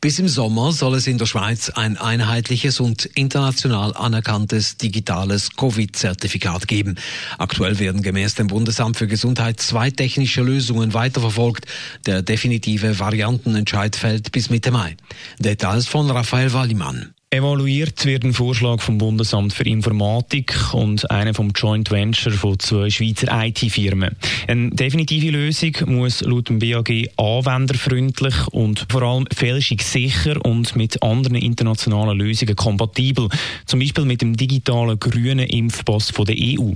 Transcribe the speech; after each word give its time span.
Bis 0.00 0.18
im 0.18 0.28
Sommer 0.28 0.72
soll 0.72 0.94
es 0.94 1.06
in 1.06 1.18
der 1.18 1.26
Schweiz 1.26 1.70
ein 1.70 1.96
einheitliches 1.96 2.80
und 2.80 3.04
international 3.04 3.94
anerkanntes 3.94 4.76
digitales 4.76 5.50
Covid-Zertifikat 5.56 6.68
geben. 6.68 6.96
Aktuell 7.38 7.78
werden 7.78 8.02
gemäß 8.02 8.34
dem 8.34 8.46
Bundesamt 8.46 8.96
für 8.96 9.06
Gesundheit 9.06 9.60
zwei 9.60 9.90
technische 9.90 10.42
Lösungen 10.42 10.94
weiterverfolgt. 10.94 11.66
Der 12.06 12.22
definitive 12.22 12.98
Variantenentscheid 12.98 13.96
fällt 13.96 14.32
bis 14.32 14.50
Mitte 14.50 14.70
Mai. 14.70 14.96
Details 15.38 15.86
von 15.86 16.10
Raphael 16.10 16.52
Wallimann. 16.52 17.14
Evaluiert 17.30 18.06
wird 18.06 18.24
ein 18.24 18.32
Vorschlag 18.32 18.80
vom 18.80 18.96
Bundesamt 18.96 19.52
für 19.52 19.64
Informatik 19.64 20.72
und 20.72 21.10
einer 21.10 21.34
vom 21.34 21.50
Joint 21.50 21.90
Venture 21.90 22.32
von 22.32 22.58
zwei 22.58 22.88
Schweizer 22.88 23.28
IT-Firmen. 23.44 24.16
Eine 24.46 24.70
definitive 24.70 25.30
Lösung 25.30 25.74
muss 25.84 26.22
laut 26.22 26.48
dem 26.48 26.58
BAG 26.58 26.88
anwenderfreundlich 27.18 28.34
und 28.52 28.86
vor 28.88 29.02
allem 29.02 29.26
fälschungssicher 29.30 30.42
und 30.42 30.74
mit 30.74 31.02
anderen 31.02 31.36
internationalen 31.36 32.18
Lösungen 32.18 32.56
kompatibel, 32.56 33.28
zum 33.66 33.80
Beispiel 33.80 34.06
mit 34.06 34.22
dem 34.22 34.34
digitalen 34.34 34.98
grünen 34.98 35.40
Impfpass 35.40 36.08
von 36.08 36.24
der 36.24 36.36
EU. 36.38 36.72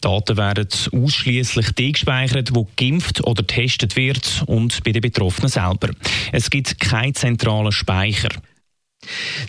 Daten 0.00 0.36
werden 0.36 0.68
ausschließlich 0.92 1.70
die 1.74 1.92
gespeichert, 1.92 2.56
wo 2.56 2.66
geimpft 2.74 3.22
oder 3.22 3.44
getestet 3.44 3.94
wird 3.94 4.42
und 4.46 4.82
bei 4.82 4.90
den 4.90 5.02
Betroffenen 5.02 5.48
selber. 5.48 5.90
Es 6.32 6.50
gibt 6.50 6.80
keinen 6.80 7.14
zentralen 7.14 7.70
Speicher. 7.70 8.30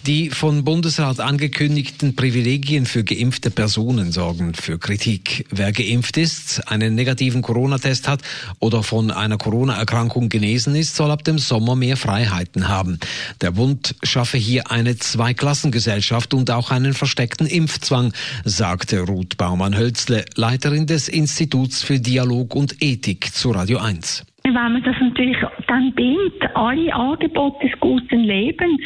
Die 0.05 0.29
von 0.29 0.63
Bundesrat 0.63 1.19
angekündigten 1.19 2.15
Privilegien 2.15 2.85
für 2.85 3.03
geimpfte 3.03 3.51
Personen 3.51 4.11
sorgen 4.11 4.53
für 4.53 4.77
Kritik. 4.77 5.45
Wer 5.49 5.71
geimpft 5.71 6.17
ist, 6.17 6.67
einen 6.67 6.95
negativen 6.95 7.41
Corona-Test 7.41 8.07
hat 8.07 8.21
oder 8.59 8.83
von 8.83 9.11
einer 9.11 9.37
Corona-Erkrankung 9.37 10.29
genesen 10.29 10.75
ist, 10.75 10.95
soll 10.95 11.11
ab 11.11 11.23
dem 11.23 11.39
Sommer 11.39 11.75
mehr 11.75 11.97
Freiheiten 11.97 12.67
haben. 12.67 12.99
Der 13.41 13.51
Bund 13.51 13.95
schaffe 14.03 14.37
hier 14.37 14.71
eine 14.71 14.97
Zweiklassengesellschaft 14.97 16.33
und 16.33 16.51
auch 16.51 16.71
einen 16.71 16.93
versteckten 16.93 17.47
Impfzwang, 17.47 18.13
sagte 18.45 19.01
Ruth 19.01 19.37
Baumann-Hölzle, 19.37 20.25
Leiterin 20.35 20.87
des 20.87 21.09
Instituts 21.09 21.83
für 21.83 21.99
Dialog 21.99 22.55
und 22.55 22.81
Ethik 22.81 23.33
zu 23.33 23.51
Radio 23.51 23.79
1. 23.79 24.23
Wenn 24.47 24.53
man 24.53 24.81
das 24.81 24.95
natürlich 25.01 25.37
dann 25.67 25.91
bindet, 25.93 26.55
alle 26.55 26.93
Angebote 26.93 27.67
des 27.67 27.77
guten 27.81 28.21
Lebens, 28.21 28.81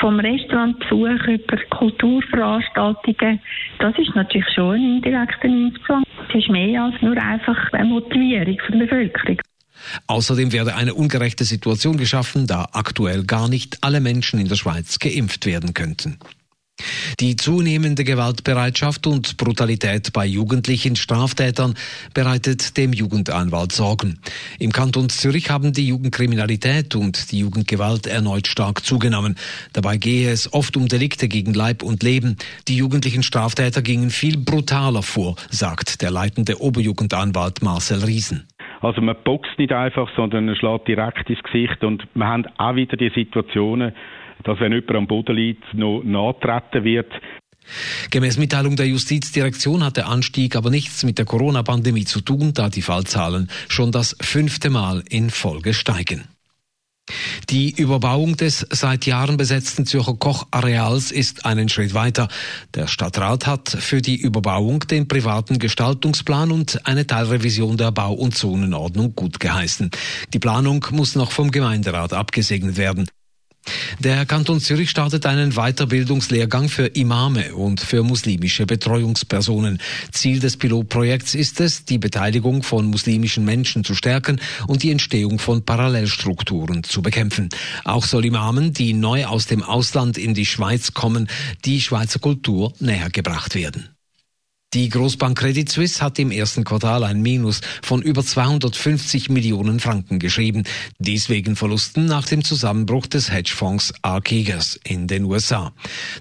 vom 0.00 0.20
Restaurantbesuch 0.20 1.26
über 1.26 1.56
Kulturveranstaltungen, 1.70 3.40
das 3.80 3.98
ist 3.98 4.14
natürlich 4.14 4.46
schon 4.54 4.76
ein 4.76 4.96
indirekter 4.96 5.46
Impfzwang. 5.46 6.04
Das 6.28 6.36
ist 6.36 6.48
mehr 6.48 6.84
als 6.84 6.94
nur 7.02 7.16
einfach 7.16 7.72
eine 7.72 7.86
Motivierung 7.86 8.56
für 8.64 8.72
die 8.72 8.78
Bevölkerung. 8.78 9.38
Außerdem 10.06 10.52
werde 10.52 10.76
eine 10.76 10.94
ungerechte 10.94 11.44
Situation 11.44 11.96
geschaffen, 11.96 12.46
da 12.46 12.68
aktuell 12.72 13.24
gar 13.24 13.48
nicht 13.48 13.78
alle 13.82 14.00
Menschen 14.00 14.38
in 14.38 14.48
der 14.48 14.54
Schweiz 14.54 15.00
geimpft 15.00 15.44
werden 15.46 15.74
könnten. 15.74 16.18
Die 17.20 17.36
zunehmende 17.36 18.04
Gewaltbereitschaft 18.04 19.06
und 19.06 19.36
Brutalität 19.36 20.12
bei 20.12 20.26
jugendlichen 20.26 20.96
Straftätern 20.96 21.74
bereitet 22.12 22.76
dem 22.76 22.92
Jugendanwalt 22.92 23.72
Sorgen. 23.72 24.18
Im 24.58 24.72
Kanton 24.72 25.08
Zürich 25.08 25.50
haben 25.50 25.72
die 25.72 25.86
Jugendkriminalität 25.86 26.94
und 26.94 27.32
die 27.32 27.38
Jugendgewalt 27.38 28.06
erneut 28.06 28.46
stark 28.46 28.84
zugenommen. 28.84 29.36
Dabei 29.72 29.96
gehe 29.96 30.30
es 30.30 30.52
oft 30.52 30.76
um 30.76 30.88
Delikte 30.88 31.28
gegen 31.28 31.54
Leib 31.54 31.82
und 31.82 32.02
Leben. 32.02 32.36
Die 32.68 32.76
jugendlichen 32.76 33.22
Straftäter 33.22 33.82
gingen 33.82 34.10
viel 34.10 34.38
brutaler 34.38 35.02
vor, 35.02 35.36
sagt 35.50 36.02
der 36.02 36.10
leitende 36.10 36.60
Oberjugendanwalt 36.60 37.62
Marcel 37.62 38.04
Riesen. 38.04 38.46
Also 38.80 39.00
man 39.00 39.16
boxt 39.24 39.58
nicht 39.58 39.72
einfach, 39.72 40.10
sondern 40.14 40.44
man 40.46 40.56
schlägt 40.56 40.88
direkt 40.88 41.30
ins 41.30 41.42
Gesicht 41.42 41.82
und 41.82 42.04
wir 42.14 42.26
haben 42.26 42.44
auch 42.58 42.74
wieder 42.74 42.96
die 42.98 43.10
Situationen, 43.14 43.94
dass 44.42 44.60
wenn 44.60 44.72
jemand 44.72 44.96
am 44.96 45.06
Boden 45.06 45.36
liegt, 45.36 45.74
noch 45.74 46.02
nachtreten 46.02 46.84
wird. 46.84 47.12
Gemäß 48.10 48.36
Mitteilung 48.36 48.76
der 48.76 48.86
Justizdirektion 48.86 49.82
hat 49.82 49.96
der 49.96 50.08
Anstieg 50.08 50.54
aber 50.56 50.70
nichts 50.70 51.02
mit 51.04 51.18
der 51.18 51.24
Corona-Pandemie 51.24 52.04
zu 52.04 52.20
tun, 52.20 52.52
da 52.52 52.68
die 52.68 52.82
Fallzahlen 52.82 53.48
schon 53.68 53.90
das 53.92 54.16
fünfte 54.20 54.70
Mal 54.70 55.02
in 55.08 55.30
Folge 55.30 55.72
steigen. 55.72 56.24
Die 57.50 57.70
Überbauung 57.70 58.36
des 58.36 58.66
seit 58.70 59.04
Jahren 59.04 59.36
besetzten 59.36 59.84
Zürcher 59.84 60.14
Kochareals 60.14 61.10
ist 61.12 61.44
einen 61.44 61.68
Schritt 61.68 61.92
weiter. 61.92 62.28
Der 62.74 62.86
Stadtrat 62.86 63.46
hat 63.46 63.68
für 63.68 64.00
die 64.00 64.16
Überbauung 64.16 64.80
den 64.80 65.06
privaten 65.06 65.58
Gestaltungsplan 65.58 66.50
und 66.50 66.86
eine 66.86 67.06
Teilrevision 67.06 67.76
der 67.76 67.92
Bau- 67.92 68.14
und 68.14 68.34
Zonenordnung 68.34 69.14
gut 69.14 69.38
geheißen. 69.38 69.90
Die 70.32 70.38
Planung 70.38 70.86
muss 70.92 71.14
noch 71.14 71.30
vom 71.30 71.50
Gemeinderat 71.50 72.14
abgesegnet 72.14 72.78
werden. 72.78 73.06
Der 74.00 74.26
Kanton 74.26 74.60
Zürich 74.60 74.90
startet 74.90 75.24
einen 75.24 75.52
Weiterbildungslehrgang 75.52 76.68
für 76.68 76.86
Imame 76.86 77.54
und 77.54 77.80
für 77.80 78.02
muslimische 78.02 78.66
Betreuungspersonen. 78.66 79.78
Ziel 80.10 80.40
des 80.40 80.56
Pilotprojekts 80.56 81.34
ist 81.34 81.60
es, 81.60 81.84
die 81.84 81.98
Beteiligung 81.98 82.62
von 82.62 82.86
muslimischen 82.86 83.44
Menschen 83.44 83.84
zu 83.84 83.94
stärken 83.94 84.40
und 84.66 84.82
die 84.82 84.90
Entstehung 84.90 85.38
von 85.38 85.64
Parallelstrukturen 85.64 86.82
zu 86.82 87.02
bekämpfen. 87.02 87.48
Auch 87.84 88.04
soll 88.04 88.24
Imamen, 88.24 88.72
die 88.72 88.92
neu 88.92 89.26
aus 89.26 89.46
dem 89.46 89.62
Ausland 89.62 90.18
in 90.18 90.34
die 90.34 90.46
Schweiz 90.46 90.92
kommen, 90.92 91.28
die 91.64 91.80
Schweizer 91.80 92.18
Kultur 92.18 92.72
näher 92.80 93.10
gebracht 93.10 93.54
werden. 93.54 93.93
Die 94.74 94.88
Großbank 94.88 95.38
Credit 95.38 95.68
Suisse 95.70 96.02
hat 96.02 96.18
im 96.18 96.32
ersten 96.32 96.64
Quartal 96.64 97.04
ein 97.04 97.22
Minus 97.22 97.60
von 97.82 98.02
über 98.02 98.24
250 98.24 99.30
Millionen 99.30 99.78
Franken 99.78 100.18
geschrieben. 100.18 100.64
Dies 100.98 101.28
wegen 101.28 101.54
Verlusten 101.54 102.06
nach 102.06 102.26
dem 102.26 102.42
Zusammenbruch 102.42 103.06
des 103.06 103.30
Hedgefonds 103.30 103.94
Archegos 104.02 104.80
in 104.82 105.06
den 105.06 105.26
USA. 105.26 105.72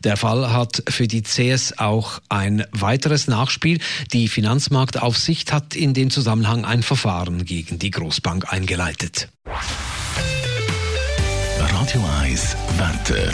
Der 0.03 0.17
Fall 0.17 0.53
hat 0.53 0.83
für 0.87 1.07
die 1.07 1.23
CS 1.23 1.79
auch 1.79 2.19
ein 2.29 2.63
weiteres 2.71 3.27
Nachspiel. 3.27 3.79
Die 4.11 4.27
Finanzmarktaufsicht 4.27 5.51
hat 5.51 5.75
in 5.75 5.95
dem 5.95 6.11
Zusammenhang 6.11 6.63
ein 6.63 6.83
Verfahren 6.83 7.45
gegen 7.45 7.79
die 7.79 7.89
Großbank 7.89 8.53
eingeleitet. 8.53 9.29
Radio 11.57 12.05
1, 12.21 12.55
Wetter. 12.77 13.31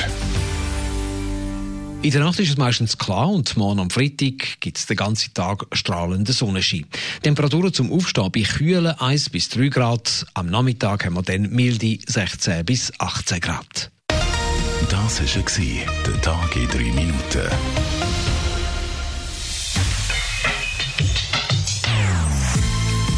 In 2.01 2.11
der 2.11 2.23
Nacht 2.23 2.39
ist 2.39 2.49
es 2.49 2.57
meistens 2.57 2.97
klar 2.97 3.29
und 3.29 3.57
morgen 3.57 3.81
am 3.81 3.89
Freitag 3.89 4.61
gibt 4.61 4.77
es 4.77 4.85
den 4.85 4.95
ganzen 4.95 5.33
Tag 5.33 5.65
strahlenden 5.73 6.33
Sonnenschein. 6.33 6.85
Temperaturen 7.23 7.73
zum 7.73 7.91
Aufstehen 7.91 8.31
bei 8.31 8.43
kühlen 8.43 8.97
1 8.97 9.29
bis 9.31 9.49
3 9.49 9.67
Grad. 9.67 10.25
Am 10.33 10.47
Nachmittag 10.47 11.05
haben 11.05 11.15
wir 11.15 11.23
dann 11.23 11.49
milde 11.49 11.99
16 12.07 12.63
bis 12.63 12.93
18 12.99 13.41
Grad. 13.41 13.91
Das 14.89 15.19
war 15.19 15.83
der 16.05 16.21
Tag 16.21 16.55
in 16.55 16.67
3 16.69 16.77
Minuten. 16.77 17.49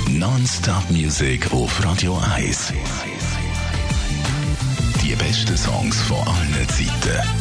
Non-Stop 0.09 0.89
Music 0.89 1.53
auf 1.53 1.85
Radio 1.85 2.19
1. 2.35 2.73
Die 5.03 5.15
besten 5.15 5.55
Songs 5.55 6.01
von 6.01 6.17
allen 6.27 6.67
Zeiten 6.67 7.40